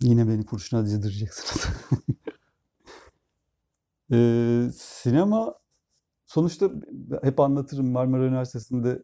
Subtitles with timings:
[0.00, 1.70] Yine beni kurşuna dizdireceksin.
[4.10, 5.54] Eee, sinema
[6.26, 6.70] sonuçta
[7.22, 9.02] hep anlatırım Marmara Üniversitesi'nde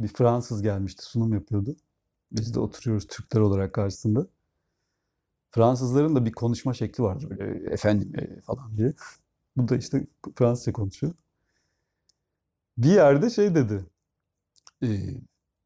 [0.00, 1.76] bir Fransız gelmişti, sunum yapıyordu.
[2.32, 4.26] Biz de oturuyoruz Türkler olarak karşısında.
[5.50, 8.94] Fransızların da bir konuşma şekli vardır böyle efendim e, falan diye.
[9.56, 10.06] Bu da işte
[10.36, 11.14] Fransızca konuşuyor.
[12.78, 13.86] Bir yerde şey dedi.
[14.82, 14.88] e,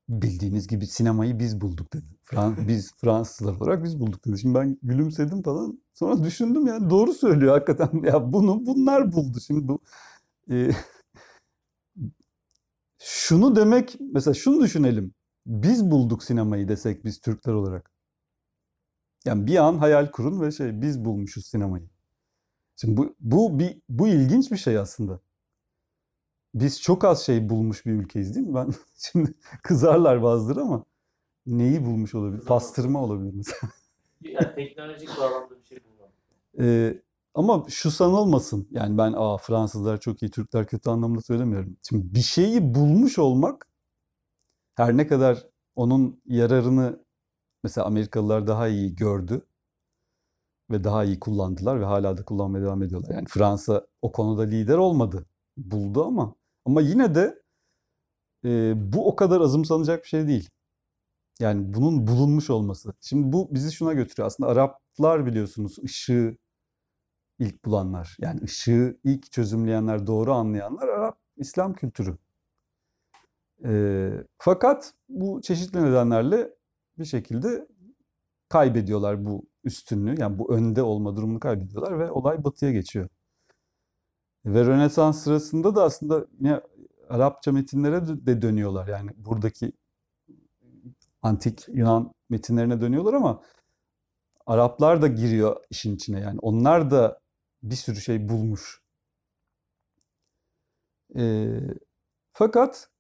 [0.09, 2.05] bildiğiniz gibi sinemayı biz bulduk dedi.
[2.69, 4.39] Biz Fransızlar olarak biz bulduk dedi.
[4.39, 5.83] Şimdi ben gülümsedim falan.
[5.95, 8.03] Sonra düşündüm yani doğru söylüyor hakikaten.
[8.05, 9.41] Ya bunu bunlar buldu.
[9.41, 9.81] Şimdi bu
[10.51, 10.71] e,
[12.99, 15.15] şunu demek mesela şunu düşünelim.
[15.47, 17.91] Biz bulduk sinemayı desek biz Türkler olarak.
[19.25, 21.89] Yani bir an hayal kurun ve şey biz bulmuşuz sinemayı.
[22.77, 25.21] Şimdi bu bu bir bu ilginç bir şey aslında.
[26.61, 28.55] Biz çok az şey bulmuş bir ülkeyiz değil mi?
[28.55, 28.71] Ben
[29.13, 30.85] şimdi kızarlar bazıları ama
[31.47, 32.45] neyi bulmuş olabilir?
[32.45, 33.73] Pastırma olabilir mesela.
[34.23, 36.09] Yani teknolojik bağlamda bir şey bulmam.
[36.61, 37.03] Ee,
[37.35, 38.69] ama şu sanılmasın.
[38.71, 41.77] Yani ben aa Fransızlar çok iyi, Türkler kötü anlamda söylemiyorum.
[41.89, 43.69] Şimdi bir şeyi bulmuş olmak
[44.75, 45.47] her ne kadar
[45.77, 47.05] onun yararını
[47.65, 49.47] mesela Amerikalılar daha iyi gördü
[50.71, 53.15] ve daha iyi kullandılar ve hala da kullanmaya devam ediyorlar.
[53.15, 55.27] Yani Fransa o konuda lider olmadı.
[55.57, 56.35] Buldu ama
[56.67, 57.43] ama yine de
[58.45, 60.51] e, bu o kadar azımsanacak bir şey değil.
[61.41, 62.95] Yani bunun bulunmuş olması.
[63.01, 64.27] Şimdi bu bizi şuna götürüyor.
[64.27, 66.37] Aslında Araplar biliyorsunuz ışığı
[67.39, 68.17] ilk bulanlar.
[68.21, 72.19] Yani ışığı ilk çözümleyenler, doğru anlayanlar Arap İslam kültürü.
[73.65, 76.51] Ee, fakat bu çeşitli nedenlerle
[76.99, 77.69] bir şekilde
[78.49, 80.21] kaybediyorlar bu üstünlüğü.
[80.21, 83.09] Yani bu önde olma durumunu kaybediyorlar ve olay batıya geçiyor.
[84.47, 86.61] Ve Rönesans sırasında da aslında yine
[87.09, 88.89] Arapça metinlere de dönüyorlar.
[88.89, 89.73] Yani buradaki
[91.23, 93.43] antik Yunan metinlerine dönüyorlar ama
[94.47, 96.21] Araplar da giriyor işin içine.
[96.21, 97.21] Yani onlar da
[97.63, 98.83] bir sürü şey bulmuş.
[101.17, 101.61] Ee,
[102.33, 102.91] fakat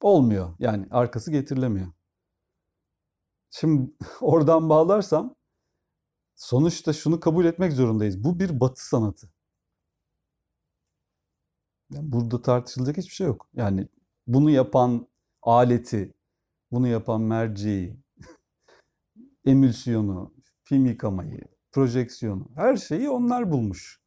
[0.00, 0.54] olmuyor.
[0.58, 1.86] Yani arkası getirilemiyor.
[3.50, 5.34] Şimdi oradan bağlarsam
[6.36, 8.24] sonuçta şunu kabul etmek zorundayız.
[8.24, 9.28] Bu bir batı sanatı.
[11.90, 13.48] Burada tartışılacak hiçbir şey yok.
[13.54, 13.88] Yani
[14.26, 15.06] bunu yapan
[15.42, 16.14] aleti,
[16.72, 17.96] bunu yapan merceği,
[19.46, 20.34] emülsiyonu,
[20.64, 21.40] film yıkamayı,
[21.72, 24.00] projeksiyonu, her şeyi onlar bulmuş.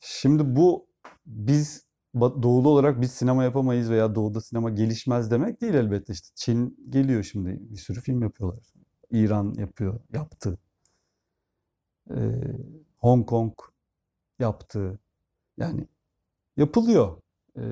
[0.00, 0.86] Şimdi bu
[1.26, 6.12] biz doğulu olarak biz sinema yapamayız veya doğuda sinema gelişmez demek değil elbette.
[6.12, 8.64] İşte Çin geliyor şimdi bir sürü film yapıyorlar.
[9.10, 10.58] İran yapıyor, yaptı.
[12.10, 12.16] Ee,
[12.98, 13.52] Hong Kong
[14.38, 14.98] yaptı.
[15.58, 15.86] Yani
[16.56, 17.22] yapılıyor.
[17.58, 17.62] Ee,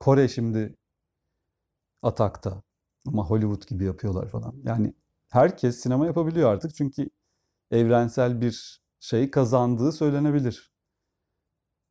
[0.00, 0.76] Kore şimdi
[2.02, 2.62] atakta.
[3.06, 4.54] Ama Hollywood gibi yapıyorlar falan.
[4.64, 4.94] Yani
[5.28, 7.10] herkes sinema yapabiliyor artık çünkü
[7.70, 10.72] evrensel bir şey kazandığı söylenebilir.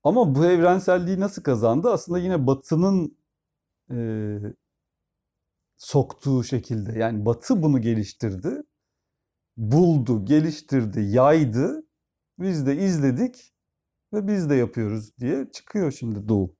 [0.03, 1.91] Ama bu evrenselliği nasıl kazandı?
[1.91, 3.17] Aslında yine Batı'nın
[3.91, 3.97] e,
[5.77, 6.99] soktuğu şekilde.
[6.99, 8.63] Yani Batı bunu geliştirdi,
[9.57, 11.85] buldu, geliştirdi, yaydı.
[12.39, 13.53] Biz de izledik
[14.13, 16.55] ve biz de yapıyoruz diye çıkıyor şimdi Doğu.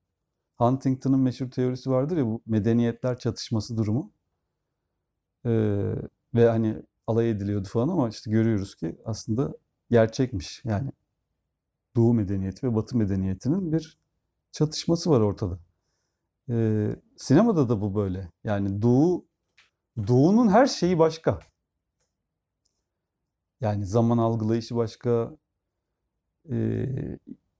[0.58, 4.12] Huntington'ın meşhur teorisi vardır ya bu medeniyetler çatışması durumu.
[5.46, 5.94] Ee,
[6.34, 9.52] ve hani alay ediliyordu falan ama işte görüyoruz ki aslında
[9.90, 10.62] gerçekmiş.
[10.64, 10.92] Yani
[11.96, 13.98] Doğu medeniyeti ve Batı medeniyetinin bir
[14.52, 15.58] çatışması var ortada.
[16.50, 18.30] Ee, sinemada da bu böyle.
[18.44, 19.26] Yani Doğu
[20.08, 21.40] Doğu'nun her şeyi başka.
[23.60, 25.36] Yani zaman algılayışı başka,
[26.50, 26.86] e,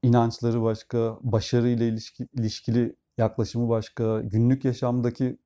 [0.03, 5.39] inançları başka, başarıyla ilişki, ilişkili yaklaşımı başka, günlük yaşamdaki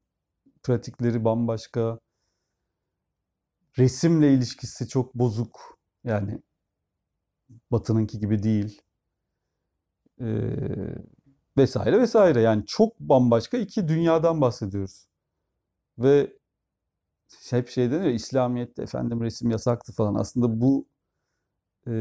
[0.63, 2.01] pratikleri bambaşka,
[3.79, 5.79] resimle ilişkisi çok bozuk.
[6.05, 6.43] Yani
[7.71, 8.83] Batı'nınki gibi değil.
[10.21, 10.27] Ee,
[11.57, 12.41] vesaire vesaire.
[12.41, 15.07] Yani çok bambaşka iki dünyadan bahsediyoruz.
[15.99, 16.33] Ve
[17.51, 20.15] hep şey deniyor İslamiyet'te efendim resim yasaktı falan.
[20.15, 20.87] Aslında bu
[21.89, 21.93] e,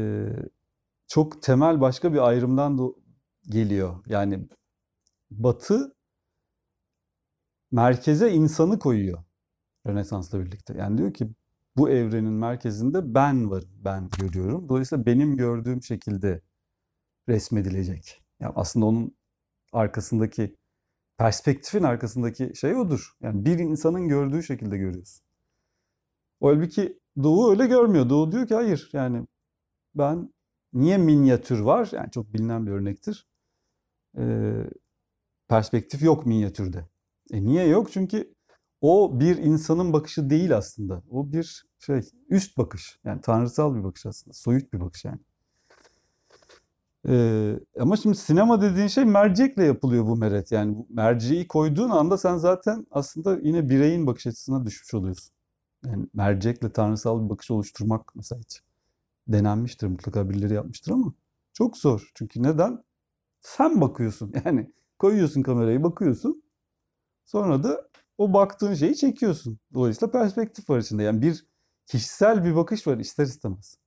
[1.06, 2.82] çok temel başka bir ayrımdan da
[3.48, 4.04] geliyor.
[4.06, 4.48] Yani
[5.30, 5.94] Batı
[7.72, 9.24] merkeze insanı koyuyor
[9.86, 10.74] Rönesans'la birlikte.
[10.78, 11.30] Yani diyor ki
[11.76, 14.68] bu evrenin merkezinde ben varım, ben görüyorum.
[14.68, 16.40] Dolayısıyla benim gördüğüm şekilde
[17.28, 18.22] resmedilecek.
[18.40, 19.16] Yani aslında onun
[19.72, 20.56] arkasındaki
[21.18, 23.16] perspektifin arkasındaki şey odur.
[23.20, 25.26] Yani bir insanın gördüğü şekilde görüyorsun.
[26.40, 28.08] Halbuki Doğu öyle görmüyor.
[28.08, 29.26] Doğu diyor ki hayır yani
[29.94, 30.34] ben
[30.76, 31.88] niye minyatür var?
[31.92, 33.26] Yani çok bilinen bir örnektir.
[34.18, 34.70] Ee,
[35.48, 36.88] perspektif yok minyatürde.
[37.32, 37.92] E niye yok?
[37.92, 38.34] Çünkü
[38.80, 41.02] o bir insanın bakışı değil aslında.
[41.10, 43.00] O bir şey üst bakış.
[43.04, 44.34] Yani tanrısal bir bakış aslında.
[44.34, 45.20] Soyut bir bakış yani.
[47.08, 50.52] Ee, ama şimdi sinema dediğin şey mercekle yapılıyor bu meret.
[50.52, 55.34] Yani bu merceği koyduğun anda sen zaten aslında yine bireyin bakış açısına düşmüş oluyorsun.
[55.86, 58.62] Yani mercekle tanrısal bir bakış oluşturmak mesela hiç
[59.28, 61.14] denenmiştir mutlaka birileri yapmıştır ama
[61.52, 62.10] çok zor.
[62.14, 62.84] Çünkü neden?
[63.40, 66.44] Sen bakıyorsun yani koyuyorsun kamerayı bakıyorsun
[67.26, 67.88] sonra da
[68.18, 69.58] o baktığın şeyi çekiyorsun.
[69.74, 71.02] Dolayısıyla perspektif var içinde.
[71.02, 71.46] Yani bir
[71.86, 73.78] kişisel bir bakış var ister istemez.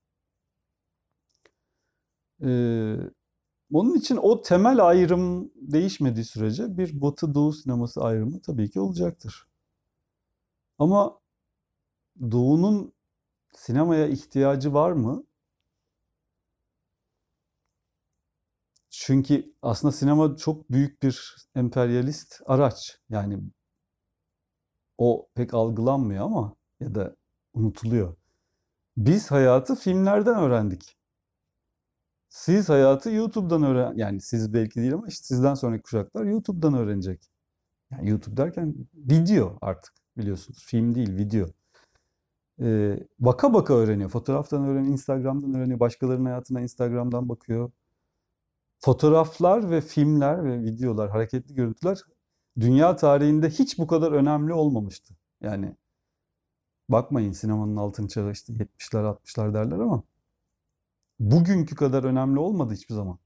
[2.43, 2.95] Ee,
[3.73, 9.47] onun için o temel ayrım değişmediği sürece bir Batı Doğu sineması ayrımı tabii ki olacaktır.
[10.79, 11.19] Ama
[12.31, 12.93] Doğu'nun
[13.55, 15.23] sinemaya ihtiyacı var mı?
[18.89, 22.99] Çünkü aslında sinema çok büyük bir emperyalist araç.
[23.09, 23.39] Yani
[24.97, 27.15] o pek algılanmıyor ama ya da
[27.53, 28.15] unutuluyor.
[28.97, 30.97] Biz hayatı filmlerden öğrendik.
[32.29, 37.31] Siz hayatı YouTube'dan öğren yani siz belki değil ama işte sizden sonraki kuşaklar YouTube'dan öğrenecek.
[37.91, 40.65] Yani YouTube derken video artık biliyorsunuz.
[40.67, 41.47] Film değil, video.
[42.61, 44.09] Ee, baka baka öğreniyor.
[44.09, 45.79] Fotoğraftan öğreniyor, Instagram'dan öğreniyor.
[45.79, 47.71] Başkalarının hayatına Instagram'dan bakıyor.
[48.79, 51.99] Fotoğraflar ve filmler ve videolar, hareketli görüntüler
[52.59, 55.15] dünya tarihinde hiç bu kadar önemli olmamıştı.
[55.41, 55.75] Yani
[56.89, 60.03] bakmayın sinemanın altın çağı işte 70'ler 60'lar derler ama
[61.19, 63.19] bugünkü kadar önemli olmadı hiçbir zaman.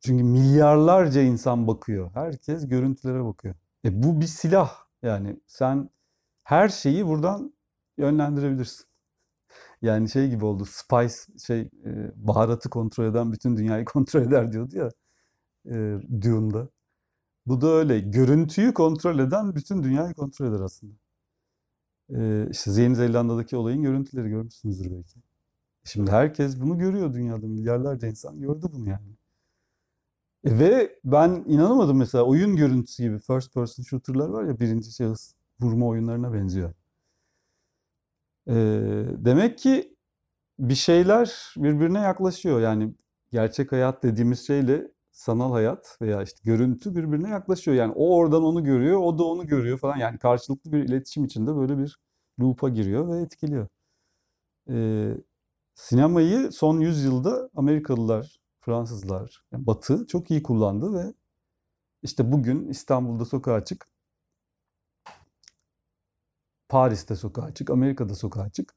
[0.00, 2.10] Çünkü milyarlarca insan bakıyor.
[2.14, 3.54] Herkes görüntülere bakıyor.
[3.84, 4.72] E bu bir silah.
[5.02, 5.90] Yani sen
[6.44, 7.54] her şeyi buradan
[7.98, 8.86] yönlendirebilirsin.
[9.82, 10.64] Yani şey gibi oldu.
[10.64, 14.90] Spice şey e, baharatı kontrol eden bütün dünyayı kontrol eder diyordu ya
[15.66, 16.68] e, Dune'da.
[17.46, 18.00] Bu da öyle.
[18.00, 20.94] Görüntüyü kontrol eden bütün dünyayı kontrol eder aslında.
[22.14, 25.20] E, işte Yeni Zelanda'daki olayın görüntüleri görmüşsünüzdür belki.
[25.84, 27.46] Şimdi herkes bunu görüyor dünyada.
[27.46, 29.16] Milyarlarca insan gördü bunu yani.
[30.44, 35.34] E ve ben inanamadım mesela oyun görüntüsü gibi first person shooter'lar var ya birinci şahıs
[35.60, 36.72] vurma oyunlarına benziyor.
[38.48, 38.54] E,
[39.18, 39.96] demek ki
[40.58, 42.60] bir şeyler birbirine yaklaşıyor.
[42.60, 42.94] Yani
[43.32, 47.76] gerçek hayat dediğimiz şeyle sanal hayat veya işte görüntü birbirine yaklaşıyor.
[47.76, 49.96] Yani o oradan onu görüyor, o da onu görüyor falan.
[49.96, 51.98] Yani karşılıklı bir iletişim içinde böyle bir
[52.40, 53.68] loop'a giriyor ve etkiliyor.
[54.70, 55.14] Ee,
[55.74, 61.14] sinemayı son yüzyılda Amerikalılar, Fransızlar, yani Batı çok iyi kullandı ve
[62.02, 63.86] işte bugün İstanbul'da sokağa çık,
[66.68, 68.74] Paris'te sokağa çık, Amerika'da sokağa çık.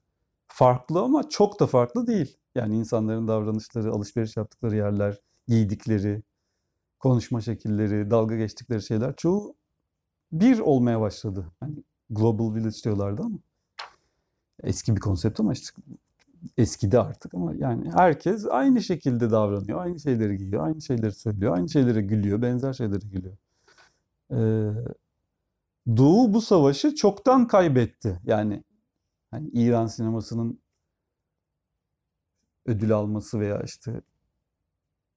[0.47, 2.37] Farklı ama çok da farklı değil.
[2.55, 6.23] Yani insanların davranışları, alışveriş yaptıkları yerler, giydikleri,
[6.99, 9.55] konuşma şekilleri, dalga geçtikleri şeyler çoğu
[10.31, 11.51] bir olmaya başladı.
[11.59, 13.37] Hani Global Village diyorlardı ama
[14.63, 15.81] eski bir konsept ama işte
[16.57, 21.69] eskidi artık ama yani herkes aynı şekilde davranıyor, aynı şeyleri giyiyor, aynı şeyleri söylüyor, aynı
[21.69, 23.37] şeylere gülüyor, benzer şeylere gülüyor.
[24.31, 24.91] Ee,
[25.87, 28.19] Doğu bu savaşı çoktan kaybetti.
[28.25, 28.63] Yani
[29.31, 30.59] hani İran sinemasının
[32.65, 34.01] ödül alması veya işte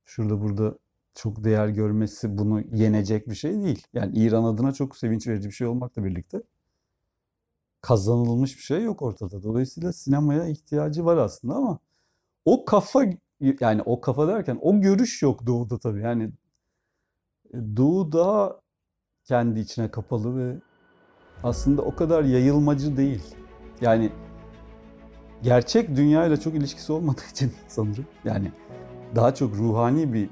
[0.05, 0.79] şurada burada
[1.15, 3.87] çok değer görmesi bunu yenecek bir şey değil.
[3.93, 6.43] Yani İran adına çok sevinç verici bir şey olmakla birlikte
[7.81, 9.43] kazanılmış bir şey yok ortada.
[9.43, 11.79] Dolayısıyla sinemaya ihtiyacı var aslında ama
[12.45, 13.05] o kafa
[13.61, 16.01] yani o kafa derken o görüş yok Doğu'da tabii.
[16.01, 16.33] Yani
[17.55, 18.61] Doğu daha
[19.25, 20.57] kendi içine kapalı ve
[21.43, 23.23] aslında o kadar yayılmacı değil.
[23.81, 24.13] Yani
[25.43, 28.07] gerçek dünyayla çok ilişkisi olmadığı için sanırım.
[28.25, 28.53] Yani
[29.17, 30.31] daha çok ruhani bir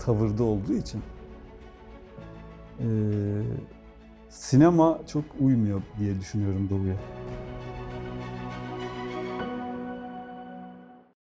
[0.00, 1.02] tavırda olduğu için
[2.80, 2.84] ee,
[4.28, 6.96] sinema çok uymuyor diye düşünüyorum Doğu'ya.